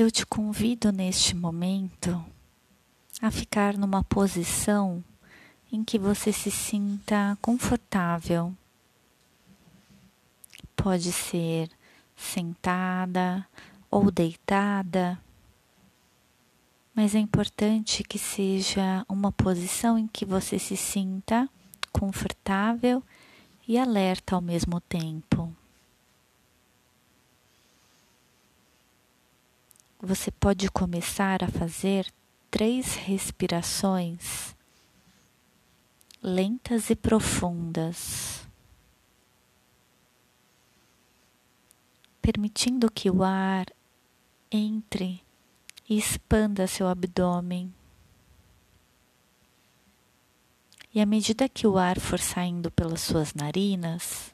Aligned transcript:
eu 0.00 0.12
te 0.12 0.24
convido 0.24 0.92
neste 0.92 1.34
momento 1.34 2.24
a 3.20 3.32
ficar 3.32 3.76
numa 3.76 4.04
posição 4.04 5.02
em 5.72 5.82
que 5.82 5.98
você 5.98 6.32
se 6.32 6.52
sinta 6.52 7.36
confortável. 7.42 8.54
Pode 10.76 11.10
ser 11.10 11.68
sentada 12.14 13.44
ou 13.90 14.08
deitada, 14.12 15.18
mas 16.94 17.16
é 17.16 17.18
importante 17.18 18.04
que 18.04 18.20
seja 18.20 19.04
uma 19.08 19.32
posição 19.32 19.98
em 19.98 20.06
que 20.06 20.24
você 20.24 20.60
se 20.60 20.76
sinta 20.76 21.50
confortável 21.90 23.02
e 23.66 23.76
alerta 23.76 24.36
ao 24.36 24.40
mesmo 24.40 24.80
tempo. 24.80 25.37
Você 30.00 30.30
pode 30.30 30.70
começar 30.70 31.42
a 31.42 31.48
fazer 31.48 32.06
três 32.48 32.94
respirações 32.94 34.54
lentas 36.22 36.88
e 36.88 36.94
profundas, 36.94 38.46
permitindo 42.22 42.88
que 42.88 43.10
o 43.10 43.24
ar 43.24 43.66
entre 44.52 45.20
e 45.88 45.98
expanda 45.98 46.68
seu 46.68 46.86
abdômen. 46.86 47.74
E 50.94 51.00
à 51.00 51.06
medida 51.06 51.48
que 51.48 51.66
o 51.66 51.76
ar 51.76 51.98
for 51.98 52.20
saindo 52.20 52.70
pelas 52.70 53.00
suas 53.00 53.34
narinas, 53.34 54.32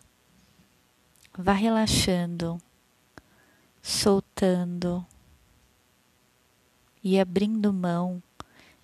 vá 1.39 1.55
relaxando, 1.55 2.61
soltando 3.83 5.07
e 7.05 7.21
abrindo 7.21 7.71
mão 7.71 8.23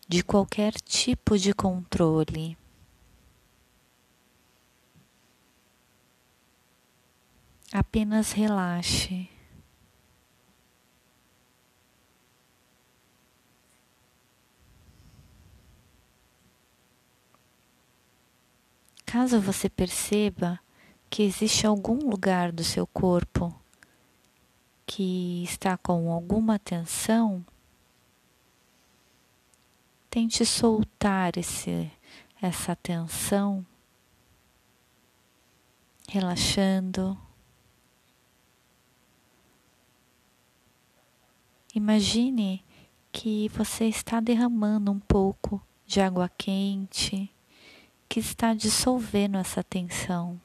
de 0.07 0.23
qualquer 0.23 0.75
tipo 0.75 1.39
de 1.39 1.55
controle. 1.55 2.59
Apenas 7.73 8.33
relaxe. 8.33 9.31
Caso 19.07 19.41
você 19.41 19.69
perceba 19.69 20.61
que 21.09 21.23
existe 21.23 21.67
algum 21.67 22.09
lugar 22.09 22.53
do 22.53 22.63
seu 22.63 22.87
corpo 22.87 23.53
que 24.87 25.43
está 25.45 25.77
com 25.77 26.13
alguma 26.13 26.59
tensão, 26.59 27.45
tente 30.11 30.45
soltar 30.45 31.39
esse, 31.39 31.89
essa 32.43 32.75
tensão, 32.75 33.65
relaxando. 36.09 37.17
Imagine 41.73 42.65
que 43.13 43.49
você 43.51 43.85
está 43.85 44.19
derramando 44.19 44.91
um 44.91 44.99
pouco 44.99 45.65
de 45.87 46.01
água 46.01 46.29
quente 46.29 47.31
que 48.09 48.19
está 48.19 48.53
dissolvendo 48.53 49.39
essa 49.39 49.63
tensão. 49.63 50.41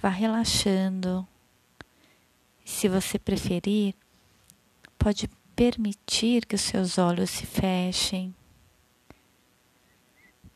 Vá 0.00 0.08
relaxando. 0.08 1.28
Se 2.76 2.90
você 2.90 3.18
preferir, 3.18 3.94
pode 4.98 5.28
permitir 5.56 6.44
que 6.44 6.56
os 6.56 6.60
seus 6.60 6.98
olhos 6.98 7.30
se 7.30 7.46
fechem, 7.46 8.36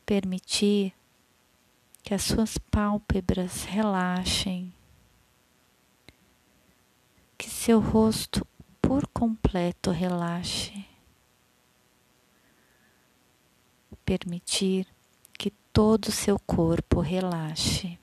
permitir 0.05 0.93
que 2.03 2.13
as 2.13 2.21
suas 2.21 2.59
pálpebras 2.59 3.63
relaxem, 3.63 4.71
que 7.39 7.49
seu 7.49 7.79
rosto 7.79 8.45
por 8.79 9.07
completo 9.07 9.89
relaxe, 9.89 10.85
permitir 14.05 14.85
que 15.39 15.49
todo 15.73 16.09
o 16.09 16.11
seu 16.11 16.37
corpo 16.37 16.99
relaxe. 16.99 18.00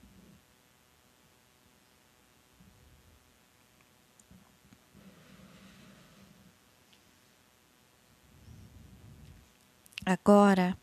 Agora, 10.10 10.74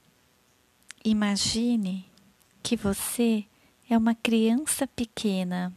imagine 1.04 2.06
que 2.62 2.76
você 2.76 3.44
é 3.90 3.98
uma 3.98 4.14
criança 4.14 4.86
pequena. 4.86 5.74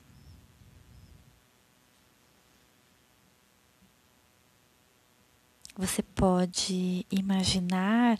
Você 5.74 6.02
pode 6.02 7.06
imaginar 7.10 8.18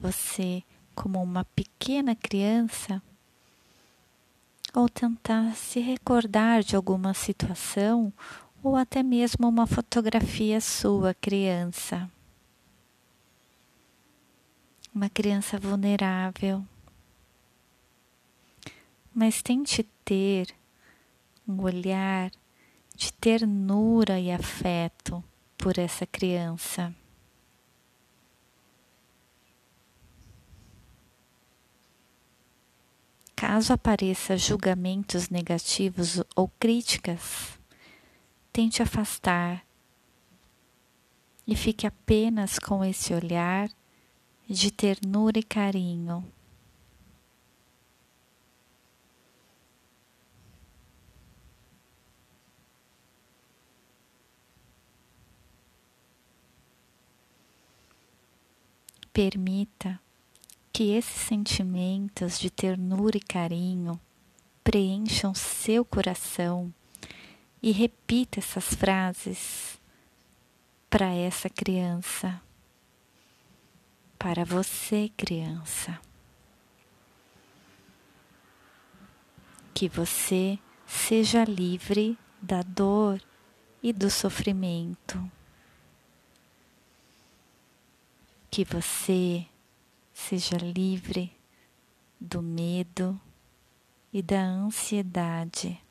você 0.00 0.62
como 0.94 1.22
uma 1.22 1.44
pequena 1.44 2.16
criança 2.16 3.02
ou 4.72 4.88
tentar 4.88 5.54
se 5.54 5.80
recordar 5.80 6.62
de 6.62 6.76
alguma 6.76 7.12
situação 7.12 8.10
ou 8.62 8.74
até 8.74 9.02
mesmo 9.02 9.46
uma 9.46 9.66
fotografia 9.66 10.62
sua 10.62 11.12
criança. 11.12 12.10
Uma 14.94 15.08
criança 15.08 15.58
vulnerável 15.58 16.64
mas 19.14 19.42
tente 19.42 19.82
ter 20.04 20.48
um 21.46 21.62
olhar 21.62 22.30
de 22.96 23.12
ternura 23.12 24.18
e 24.18 24.30
afeto 24.30 25.22
por 25.58 25.78
essa 25.78 26.06
criança. 26.06 26.94
Caso 33.36 33.72
apareça 33.72 34.36
julgamentos 34.36 35.28
negativos 35.28 36.22
ou 36.36 36.48
críticas, 36.60 37.58
tente 38.52 38.80
afastar 38.82 39.64
e 41.46 41.56
fique 41.56 41.86
apenas 41.86 42.58
com 42.58 42.84
esse 42.84 43.12
olhar 43.12 43.68
de 44.48 44.70
ternura 44.70 45.38
e 45.38 45.42
carinho. 45.42 46.24
Permita 59.12 60.00
que 60.72 60.92
esses 60.92 61.20
sentimentos 61.22 62.38
de 62.38 62.50
ternura 62.50 63.16
e 63.18 63.20
carinho 63.20 64.00
preencham 64.64 65.34
seu 65.34 65.84
coração 65.84 66.72
e 67.62 67.70
repita 67.70 68.40
essas 68.40 68.74
frases 68.74 69.78
para 70.88 71.12
essa 71.12 71.48
criança, 71.48 72.40
para 74.22 74.44
você, 74.44 75.10
criança. 75.16 76.00
Que 79.74 79.88
você 79.88 80.56
seja 80.86 81.42
livre 81.42 82.16
da 82.40 82.62
dor 82.62 83.20
e 83.82 83.92
do 83.92 84.08
sofrimento 84.08 85.28
que 88.48 88.64
você 88.64 89.44
seja 90.12 90.56
livre 90.56 91.34
do 92.20 92.40
medo 92.40 93.20
e 94.12 94.22
da 94.22 94.40
ansiedade. 94.40 95.82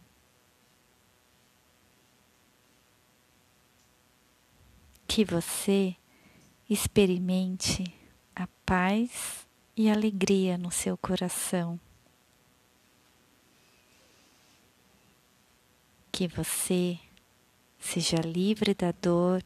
Que 5.06 5.25
você 5.25 5.98
experimente 6.69 8.00
paz 8.71 9.45
e 9.75 9.89
alegria 9.89 10.57
no 10.57 10.71
seu 10.71 10.95
coração. 10.95 11.77
Que 16.09 16.25
você 16.25 16.97
seja 17.77 18.15
livre 18.15 18.73
da 18.73 18.94
dor 18.94 19.44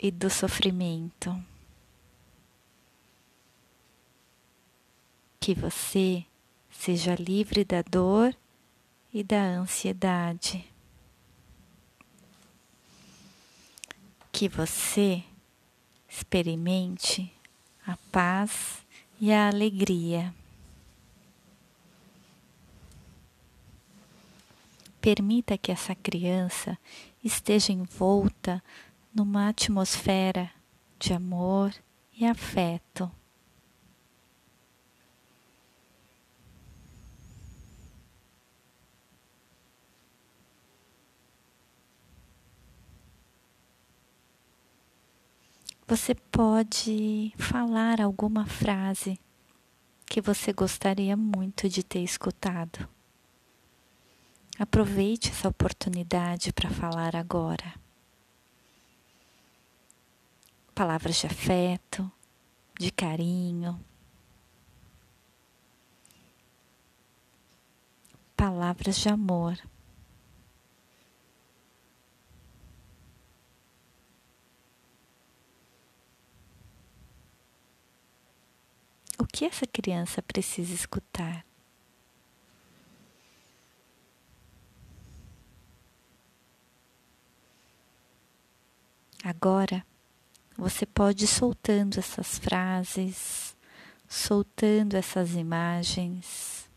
e 0.00 0.12
do 0.12 0.30
sofrimento. 0.30 1.36
que 5.40 5.52
você 5.52 6.24
seja 6.70 7.16
livre 7.16 7.64
da 7.64 7.82
dor 7.82 8.34
e 9.12 9.22
da 9.22 9.42
ansiedade. 9.42 10.64
Que 14.32 14.48
você 14.48 15.22
experimente 16.08 17.33
a 17.86 17.96
paz 18.10 18.84
e 19.20 19.32
a 19.32 19.48
alegria. 19.48 20.34
Permita 25.00 25.58
que 25.58 25.70
essa 25.70 25.94
criança 25.94 26.78
esteja 27.22 27.72
envolta 27.72 28.62
numa 29.14 29.48
atmosfera 29.48 30.50
de 30.98 31.12
amor 31.12 31.74
e 32.16 32.24
afeto. 32.26 33.10
Você 45.86 46.14
pode 46.14 47.34
falar 47.36 48.00
alguma 48.00 48.46
frase 48.46 49.20
que 50.06 50.20
você 50.20 50.50
gostaria 50.50 51.14
muito 51.14 51.68
de 51.68 51.82
ter 51.82 52.00
escutado. 52.00 52.88
Aproveite 54.58 55.30
essa 55.30 55.48
oportunidade 55.48 56.52
para 56.54 56.70
falar 56.70 57.14
agora. 57.14 57.74
Palavras 60.74 61.16
de 61.16 61.26
afeto, 61.26 62.10
de 62.80 62.90
carinho, 62.90 63.78
palavras 68.36 68.96
de 68.96 69.08
amor. 69.08 69.58
O 79.18 79.23
que 79.34 79.44
essa 79.44 79.66
criança 79.66 80.22
precisa 80.22 80.72
escutar? 80.72 81.44
Agora 89.24 89.84
você 90.56 90.86
pode 90.86 91.24
ir 91.24 91.26
soltando 91.26 91.98
essas 91.98 92.38
frases, 92.38 93.56
soltando 94.08 94.94
essas 94.94 95.34
imagens, 95.34 96.70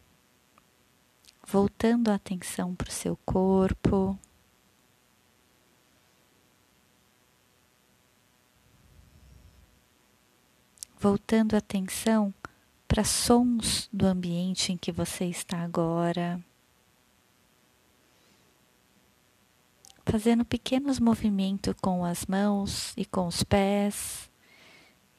voltando 1.45 2.09
a 2.09 2.15
atenção 2.15 2.74
para 2.74 2.89
o 2.89 2.92
seu 2.92 3.15
corpo. 3.18 4.18
Voltando 10.99 11.53
a 11.53 11.57
atenção 11.59 12.33
para 12.88 13.03
sons 13.03 13.89
do 13.91 14.05
ambiente 14.05 14.71
em 14.71 14.77
que 14.77 14.91
você 14.91 15.25
está 15.25 15.59
agora. 15.59 16.41
fazendo 20.09 20.45
pequenos 20.45 20.99
movimentos 20.99 21.75
com 21.81 22.05
as 22.05 22.25
mãos 22.25 22.94
e 22.95 23.05
com 23.05 23.27
os 23.27 23.44
pés, 23.44 24.29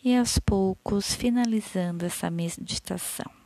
e 0.03 0.17
aos 0.17 0.39
poucos 0.39 1.15
finalizando 1.15 2.07
essa 2.07 2.31
meditação. 2.31 3.38